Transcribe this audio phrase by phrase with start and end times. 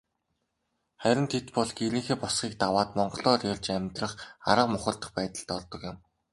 [1.01, 4.13] Харин тэд бол гэрийнхээ босгыг даваад монголоор ярьж амьдрах
[4.51, 5.97] арга мухардах байдалд ордог юм.